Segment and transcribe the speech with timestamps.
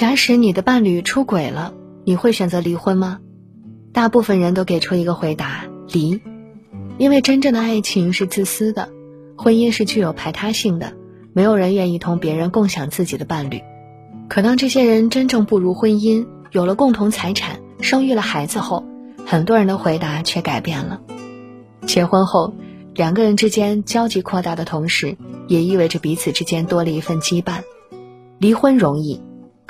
[0.00, 1.74] 假使你的伴侣出轨了，
[2.06, 3.18] 你会选择离婚吗？
[3.92, 6.22] 大部分人都给出一个回答：离。
[6.96, 8.88] 因为真正的爱情是自私的，
[9.36, 10.94] 婚姻是具有排他性的，
[11.34, 13.60] 没有人愿意同别人共享自己的伴侣。
[14.26, 18.86] 可当这些人真正步入婚姻，有了共同财产，生育了孩子后，
[19.26, 21.02] 很多人的回答却改变了。
[21.86, 22.54] 结婚后，
[22.94, 27.56] 两个人之间交集扩大的同时，也意味着彼此之间多了一份羁绊。
[28.38, 29.20] 离婚容易，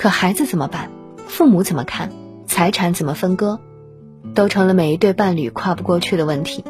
[0.01, 0.91] 可孩子怎么办？
[1.27, 2.11] 父母怎么看？
[2.47, 3.61] 财产怎么分割？
[4.35, 6.65] 都成了每一对伴侣跨不过去的问题。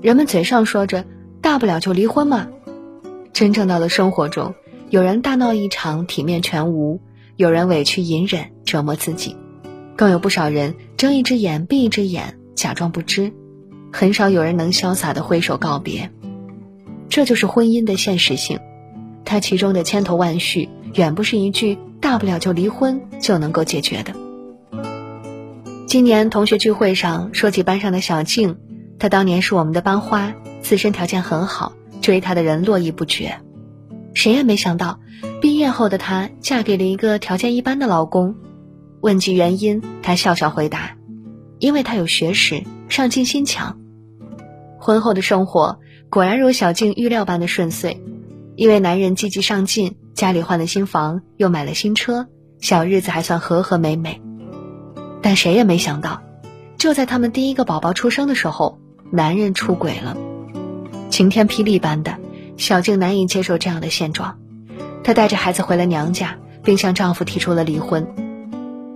[0.00, 1.04] 人们嘴上说着
[1.40, 2.48] “大不了就离婚嘛”，
[3.32, 4.56] 真正到了生活中，
[4.90, 6.98] 有人大闹一场，体面全无；
[7.36, 9.36] 有人委屈隐忍，折磨自己。
[9.94, 13.32] 更有不少人睁一只眼闭一只眼，假装不知，
[13.92, 16.10] 很少有人能潇洒的挥手告别。
[17.08, 18.58] 这就是婚姻的现实性，
[19.24, 24.12] 它其中的千头万绪，远不是一句“大不了就离婚”就能够解决的。
[25.86, 28.56] 今年同学聚会上说起班上的小静，
[28.98, 31.72] 她当年是我们的班花，自身条件很好，
[32.02, 33.36] 追她的人络绎不绝。
[34.14, 35.00] 谁也没想到，
[35.40, 38.34] 毕业后的她嫁给了一个条件一般的老公。
[39.00, 40.96] 问及原因，她笑笑回答
[41.60, 43.78] ：“因为她有学识，上进心强。”
[44.80, 45.78] 婚后的生活
[46.10, 48.02] 果然如小静预料般的顺遂，
[48.56, 52.28] 因为男人积极上进，家里换了新房，又买了新车，
[52.60, 54.22] 小日子还算和和美美。
[55.20, 56.22] 但谁也没想到，
[56.78, 58.78] 就在他们第一个宝宝出生的时候，
[59.10, 60.16] 男人出轨了。
[61.10, 62.18] 晴天霹雳般的，
[62.56, 64.38] 小静难以接受这样的现状，
[65.02, 68.06] 她带着孩子回了娘家，并向丈夫提出了离婚。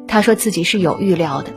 [0.06, 1.50] 她说自己是有预料的，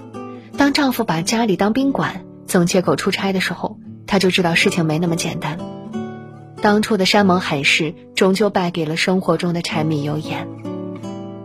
[0.58, 5.60] 当丈夫把家里当宾馆，总借口出差的时候，她就知道事情没那么简单。
[6.62, 10.48] 当初的山盟海誓，终究败给了生活中的柴米油盐。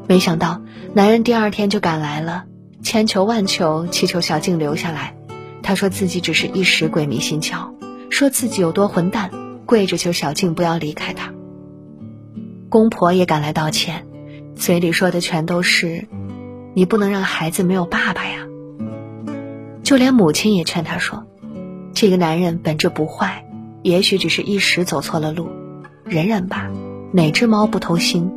[0.08, 0.60] 没想到，
[0.92, 2.44] 男人第二天就赶来了，
[2.82, 5.14] 千求万求，祈求小静留下来。
[5.62, 7.72] 他说自己只是一时鬼迷心窍，
[8.10, 9.30] 说自己有多混蛋，
[9.66, 11.32] 跪着求小静不要离开他。
[12.68, 14.06] 公婆也赶来道歉，
[14.56, 16.06] 嘴里说的全都是。
[16.76, 18.48] 你不能让孩子没有爸爸呀！
[19.84, 21.24] 就连母亲也劝他说
[21.94, 23.43] ：“这个男人本质不坏，
[23.84, 25.50] 也许只是一时走错了路，
[26.04, 26.70] 忍忍吧。
[27.12, 28.30] 哪只猫不偷腥？”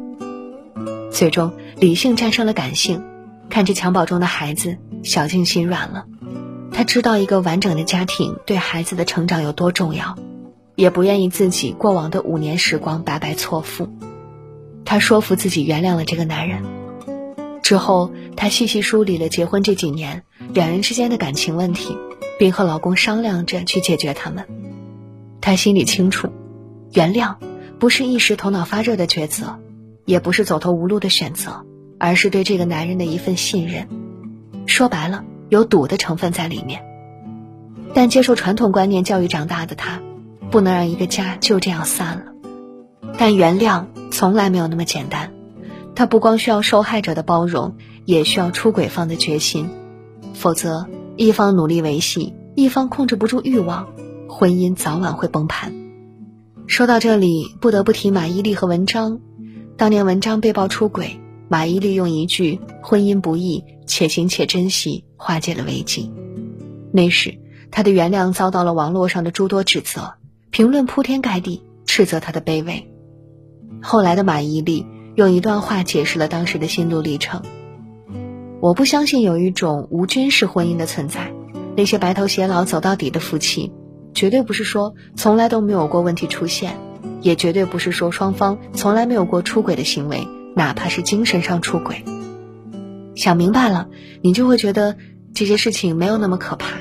[1.09, 3.01] 最终，理性战胜了感性。
[3.49, 6.05] 看着襁褓中的孩子，小静心软了。
[6.73, 10.17] 她知道一个完整的家庭对孩子的成长有多重要，
[10.75, 13.89] 也不愿意自己过往的五年时光白白错付。
[14.83, 16.61] 她说服自己原谅了这个男人。
[17.63, 21.95] 之后，她细细梳理了结婚这几年两人之间的感情问题，
[22.37, 24.45] 并和老公商量着去解决他们。
[25.47, 26.27] 她心里清楚，
[26.91, 27.35] 原谅
[27.79, 29.57] 不是一时头脑发热的抉择，
[30.03, 31.65] 也不是走投无路的选择，
[31.97, 33.87] 而是对这个男人的一份信任。
[34.65, 36.83] 说白了，有赌的成分在里面。
[37.93, 40.01] 但接受传统观念教育长大的她，
[40.51, 42.33] 不能让一个家就这样散了。
[43.17, 45.31] 但原谅从来没有那么简单。
[45.95, 49.69] 他不光需要受害者的包容，也需要出轨方的决心，
[50.33, 53.87] 否则一方努力维系，一方控制不住欲望，
[54.29, 55.73] 婚姻早晚会崩盘。
[56.67, 59.19] 说到这里，不得不提马伊琍和文章。
[59.77, 66.11] 当年文章被曝出轨，马伊琍用一句“婚姻不易，且行且珍惜”化解了危机。
[66.91, 67.37] 那时，
[67.71, 70.15] 她的原谅遭到了网络上的诸多指责，
[70.51, 72.91] 评论铺天盖地，斥责她的卑微。
[73.81, 74.85] 后来的马伊琍。
[75.17, 77.41] 用一段话解释了当时的心路历程。
[78.59, 81.33] 我不相信有一种无菌式婚姻的存在，
[81.75, 83.71] 那些白头偕老走到底的夫妻，
[84.17, 86.75] 绝对不是说从来都没有过问题出现，
[87.21, 92.03] 也绝对不是说双方从来没有过出轨的行为，哪怕是精神上出轨。
[93.13, 93.87] 想明白了，
[94.23, 94.97] 你就会觉得
[95.35, 96.79] 这些事情没有那么可怕。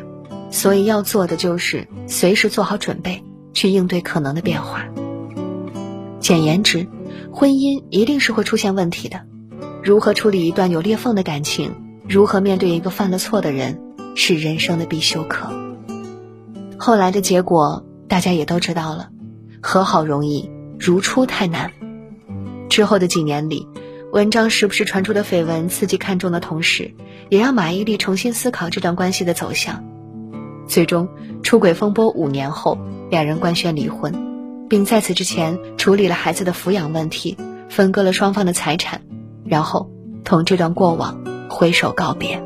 [0.50, 3.22] 所以要做的就是随时做好准备，
[3.52, 4.86] 去应对可能的变化。
[6.18, 6.86] 简言之。
[7.30, 9.20] 婚姻一定是会出现问题的，
[9.82, 11.74] 如何处理一段有裂缝的感情，
[12.08, 13.78] 如何面对一个犯了错的人，
[14.14, 15.65] 是人生的必修课。
[16.78, 19.10] 后来的结果大家也都知道了，
[19.60, 21.72] 和好容易，如初太难。
[22.68, 23.66] 之后的几年里，
[24.12, 26.94] 文章时不时传出的绯闻刺激看中的同时，
[27.28, 29.84] 也让马伊琍重新思考这段关系的走向。
[30.68, 31.08] 最终，
[31.42, 32.78] 出轨风波五年后，
[33.10, 34.26] 两人官宣离婚。
[34.68, 37.36] 并在此之前处理了孩子的抚养问题，
[37.68, 39.02] 分割了双方的财产，
[39.44, 39.92] 然后
[40.24, 42.42] 同这段过往挥手告别。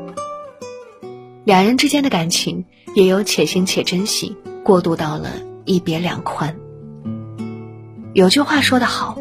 [1.43, 5.29] 两人之间的感情也有且行且珍惜，过渡到了
[5.65, 6.55] 一别两宽。
[8.13, 9.17] 有句话说得好，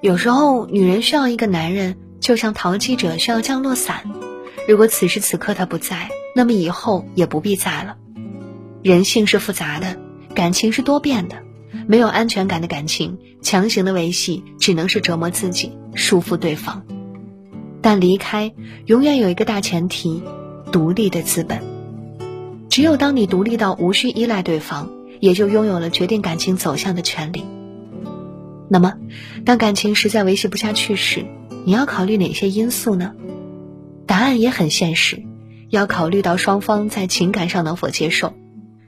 [0.00, 4.04] 有时候女人需要一个男人就像淘气者需要降落伞，
[4.68, 7.96] 如果此时此刻他不在，那么以后也不必在了。
[8.82, 9.96] 人性是复杂的，
[10.34, 11.36] 感情是多变的，
[11.88, 16.84] 没有安全感的感情，强行的维系只能是折磨自己，束缚对方。
[17.82, 18.52] 但离开
[18.86, 20.22] 永远有一个大前提：
[20.70, 21.77] 独立的资本。
[22.78, 27.44] 只有当你独立到无需依赖对方，也就拥有了决定感情走向的权利。
[28.68, 28.94] 那么，
[29.44, 31.26] 当感情实在维系不下去时，
[31.64, 33.16] 你要考虑哪些因素呢？
[34.06, 35.24] 答案也很现实，
[35.70, 38.34] 要考虑到双方在情感上能否接受，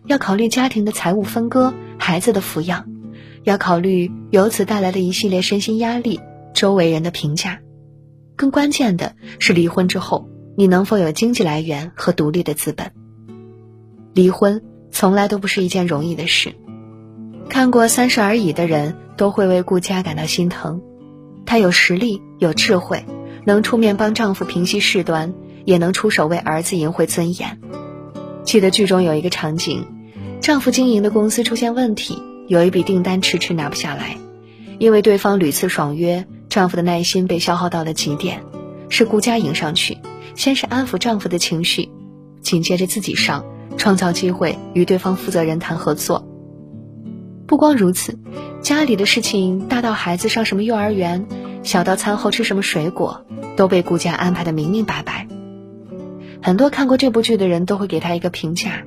[0.06, 2.86] 要考虑家庭的财务分割、孩子的抚养，
[3.42, 6.20] 要考虑由此带来的一系列身心压力、
[6.54, 7.58] 周围人的评价。
[8.36, 12.92] 更关键的是，离婚之后你能否有经济来源和独立的资本？
[14.20, 16.52] 离婚从来都不是一件容易的事。
[17.48, 20.82] 看过《三十而已》的人都会为顾佳感到心疼，
[21.46, 23.06] 她有实力、有智慧，
[23.46, 25.32] 能出面帮丈夫平息事端，
[25.64, 27.58] 也能出手为儿子赢回尊严。
[28.44, 29.86] 记得剧中有一个场景，
[30.42, 34.18] 丈夫经营的公司出现问题，有一笔订单迟迟拿不下来，
[34.78, 38.42] 因为对方屡次爽约，丈夫的耐心被消耗到了极点。
[38.90, 39.96] 是顾佳迎上去，
[40.34, 41.88] 先是安抚丈夫的情绪，
[42.42, 43.46] 紧接着自己上，
[43.80, 46.28] 创造机会与对方负责人谈合作。
[47.46, 48.18] 不光如此，
[48.60, 51.24] 家里的事情大到孩子上什么幼儿园，
[51.62, 53.24] 小到餐后吃什么水果，
[53.56, 55.26] 都被顾家安排的明明白白。
[56.42, 58.84] 很多看过这部剧的人都会给她一个评价：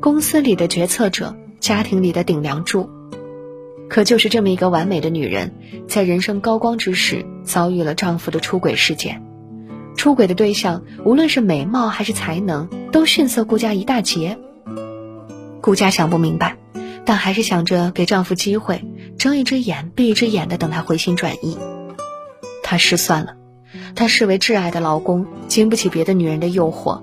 [0.00, 2.90] 公司里的决策者，家庭里的顶梁柱。
[3.88, 5.54] 可就是这么一个完美的女人，
[5.86, 9.22] 在人生高光之时遭遇了丈夫的出轨事件。
[9.96, 14.38] 出轨的对象无论是美貌还是才能，都逊色顾家一大截。
[15.60, 16.58] 顾家想不明白。
[17.04, 18.84] 但还是想着给丈夫机会，
[19.18, 21.58] 睁一只眼闭一只眼的等他回心转意。
[22.62, 23.34] 她失算了，
[23.96, 27.02] 她视为挚爱的老公经不起别的女人的诱惑。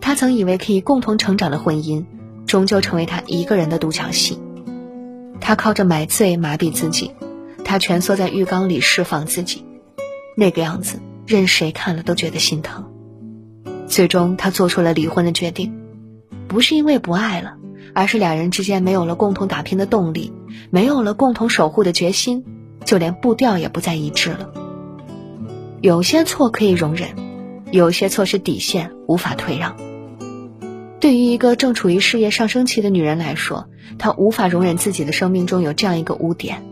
[0.00, 2.06] 她曾以为可以共同成长的婚姻，
[2.46, 4.40] 终究成为她一个人的独角戏。
[5.38, 7.12] 她靠着买醉麻痹自己，
[7.62, 9.66] 她蜷缩在浴缸里释放自己，
[10.34, 12.90] 那个样子任谁看了都觉得心疼。
[13.86, 15.72] 最终，他做出了离婚的决定，
[16.48, 17.56] 不是因为不爱了。
[17.94, 20.30] 而是两人之间没有了共同打拼的动力，
[20.68, 22.44] 没有了共同守护的决心，
[22.84, 24.50] 就连步调也不再一致了。
[25.80, 27.08] 有些错可以容忍，
[27.70, 29.74] 有些错是底线，无法退让。
[31.00, 33.66] 对于一个正处于事业上升期的女人来说，
[33.98, 36.62] 她无法容忍自己的生命中有这样一个污点。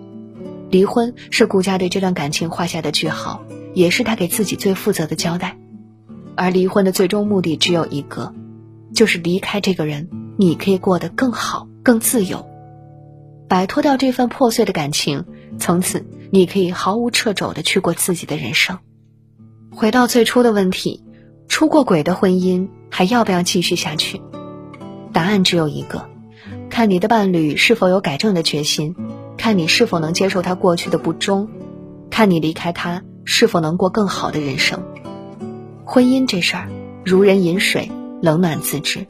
[0.68, 5.56] 离婚是顾家对这段感情画下的句号，也是她给自己最负责的交代。
[6.36, 8.32] 而离婚的最终目的只有一个，
[8.94, 10.08] 就是离开这个人。
[10.36, 12.44] 你可以过得更好、更自由，
[13.48, 15.24] 摆脱掉这份破碎的感情，
[15.58, 18.78] 从此你可以毫无掣肘的去过自己的人生。
[19.70, 21.04] 回到最初的问题，
[21.46, 24.20] 出过轨的婚姻还要不要继续下去？
[25.12, 26.04] 答案只有一个：
[26.68, 28.96] 看你的伴侣是否有改正的决心，
[29.36, 31.48] 看你是否能接受他过去的不忠，
[32.10, 34.82] 看你离开他是否能过更好的人生。
[35.86, 36.68] 婚姻这事儿，
[37.04, 37.90] 如人饮水，
[38.22, 39.06] 冷暖自知。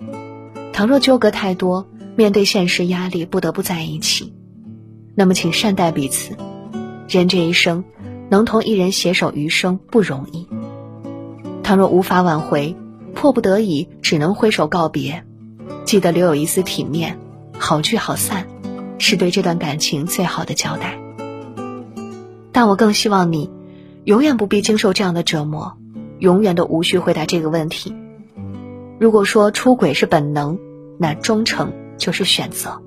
[0.72, 1.86] 倘若纠葛太多，
[2.16, 4.34] 面对现实压力不得不在一起，
[5.14, 6.36] 那么请善待彼此。
[7.08, 7.84] 人这一生，
[8.28, 10.48] 能同一人携手余生不容易。
[11.62, 12.74] 倘若无法挽回，
[13.14, 15.24] 迫不得已只能挥手告别，
[15.84, 17.18] 记得留有一丝体面，
[17.56, 18.48] 好聚好散，
[18.98, 20.98] 是对这段感情最好的交代。
[22.50, 23.48] 但我更希望你，
[24.02, 25.76] 永远不必经受这样的折磨，
[26.18, 27.94] 永远都无需回答这个问题。
[28.98, 30.58] 如果说出轨是本能，
[30.98, 32.80] 那忠诚就是选择。